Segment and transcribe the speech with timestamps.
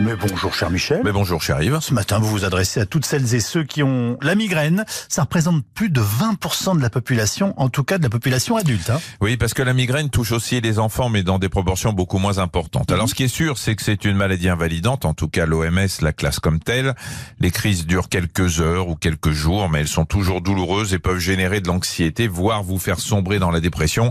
[0.00, 1.02] Mais bonjour cher Michel.
[1.04, 1.78] Mais bonjour, cher Yves.
[1.80, 4.84] Ce matin, vous vous adressez à toutes celles et ceux qui ont la migraine.
[5.08, 8.90] Ça représente plus de 20% de la population, en tout cas de la population adulte.
[8.90, 9.00] hein.
[9.20, 12.38] Oui, parce que la migraine touche aussi les enfants, mais dans des proportions beaucoup moins
[12.38, 12.90] importantes.
[12.90, 15.04] Alors, ce qui est sûr, c'est que c'est une maladie invalidante.
[15.04, 16.94] En tout cas, l'OMS la classe comme telle.
[17.38, 21.18] Les crises durent quelques heures ou quelques jours, mais elles sont toujours douloureuses et peuvent
[21.20, 24.10] générer de l'anxiété, voire vous faire sombrer dans la dépression.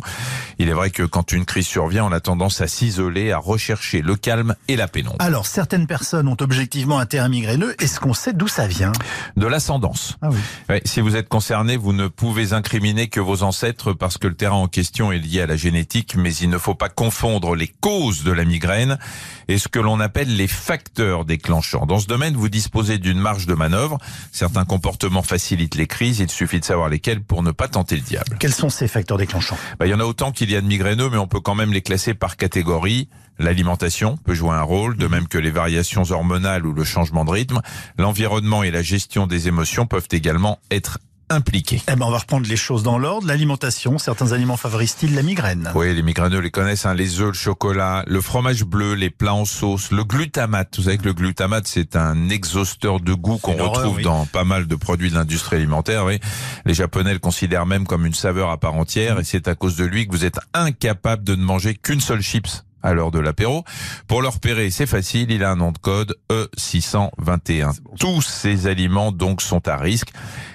[0.59, 4.01] Il est vrai que quand une crise survient, on a tendance à s'isoler, à rechercher
[4.01, 5.17] le calme et la pénombre.
[5.19, 7.73] Alors, certaines personnes ont objectivement un terrain migraineux.
[7.81, 8.91] Est-ce qu'on sait d'où ça vient?
[9.35, 10.19] De l'ascendance.
[10.21, 10.37] Ah oui.
[10.69, 14.35] Ouais, si vous êtes concerné, vous ne pouvez incriminer que vos ancêtres parce que le
[14.35, 17.69] terrain en question est lié à la génétique, mais il ne faut pas confondre les
[17.81, 18.99] causes de la migraine
[19.47, 21.87] et ce que l'on appelle les facteurs déclenchants.
[21.87, 23.97] Dans ce domaine, vous disposez d'une marge de manœuvre.
[24.31, 28.03] Certains comportements facilitent les crises, il suffit de savoir lesquels pour ne pas tenter le
[28.03, 28.37] diable.
[28.39, 29.57] Quels sont ces facteurs déclenchants?
[29.79, 31.55] Bah, il y en a autant qu'il y a de migraineux, mais on peut quand
[31.55, 33.09] même les classer par catégorie.
[33.39, 35.62] L'alimentation peut jouer un rôle, de même que les variations
[36.11, 37.61] hormonales ou le changement de rythme.
[37.97, 41.81] L'environnement et la gestion des émotions peuvent également être impliqués.
[41.91, 43.27] Eh ben, on va reprendre les choses dans l'ordre.
[43.27, 45.71] L'alimentation, certains aliments favorisent-ils la migraine?
[45.75, 49.33] Oui, les migraineux les connaissent, hein, les œufs, le chocolat, le fromage bleu, les plats
[49.33, 50.77] en sauce, le glutamate.
[50.77, 54.03] Vous savez que le glutamate, c'est un exhausteur de goût qu'on retrouve oui.
[54.03, 56.05] dans pas mal de produits de l'industrie alimentaire.
[56.05, 56.19] Oui.
[56.65, 59.75] Les Japonais le considèrent même comme une saveur à part entière et c'est à cause
[59.75, 63.19] de lui que vous êtes incapable de ne manger qu'une seule chips à l'heure de
[63.19, 63.63] l'apéro.
[64.07, 67.79] Pour le repérer, c'est facile, il a un nom de code E E621.
[67.99, 70.09] Tous ces aliments donc sont à risque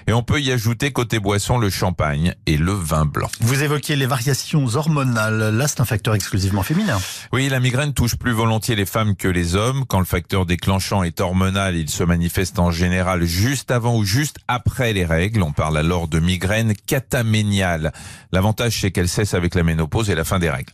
[0.09, 3.29] et on peut y ajouter côté boisson le champagne et le vin blanc.
[3.41, 5.55] Vous évoquiez les variations hormonales.
[5.55, 6.99] Là, c'est un facteur exclusivement féminin.
[7.31, 9.85] Oui, la migraine touche plus volontiers les femmes que les hommes.
[9.87, 14.37] Quand le facteur déclenchant est hormonal, il se manifeste en général juste avant ou juste
[14.47, 15.43] après les règles.
[15.43, 17.93] On parle alors de migraine cataméniale.
[18.31, 20.73] L'avantage, c'est qu'elle cesse avec la ménopause et la fin des règles.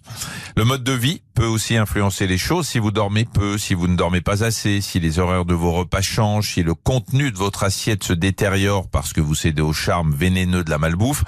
[0.56, 2.68] Le mode de vie peut aussi influencer les choses.
[2.68, 5.74] Si vous dormez peu, si vous ne dormez pas assez, si les horaires de vos
[5.74, 9.74] repas changent, si le contenu de votre assiette se détériore parce que vous cédez au
[9.74, 11.24] charme vénéneux de la malbouffe,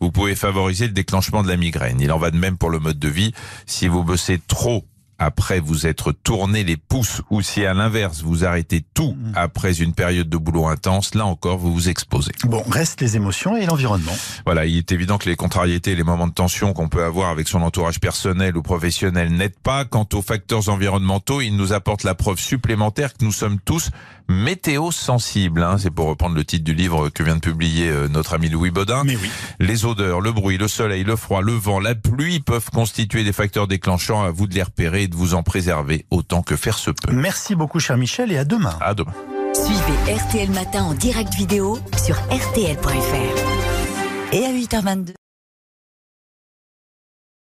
[0.00, 2.00] vous pouvez favoriser le déclenchement de la migraine.
[2.00, 3.32] Il en va de même pour le mode de vie.
[3.66, 4.84] Si vous bossez trop
[5.18, 9.92] après vous être tourné les pouces ou si à l'inverse vous arrêtez tout après une
[9.92, 12.32] période de boulot intense, là encore vous vous exposez.
[12.44, 14.16] Bon, restent les émotions et l'environnement.
[14.44, 17.30] Voilà, il est évident que les contrariétés et les moments de tension qu'on peut avoir
[17.30, 19.84] avec son entourage personnel ou professionnel n'aident pas.
[19.84, 23.90] Quant aux facteurs environnementaux, ils nous apportent la preuve supplémentaire que nous sommes tous
[24.28, 25.62] météo sensibles.
[25.62, 25.76] hein.
[25.78, 28.70] C'est pour reprendre le titre du livre que vient de publier euh, notre ami Louis
[28.70, 29.02] Baudin.
[29.04, 29.30] Mais oui.
[29.58, 33.32] Les odeurs, le bruit, le soleil, le froid, le vent, la pluie peuvent constituer des
[33.32, 34.22] facteurs déclenchants.
[34.22, 37.12] À vous de les repérer et de vous en préserver autant que faire se peut.
[37.12, 38.76] Merci beaucoup, cher Michel, et à demain.
[38.80, 39.14] À demain.
[39.54, 44.34] suivez RTL Matin en direct vidéo sur RTL.fr.
[44.34, 45.14] Et à 8h22.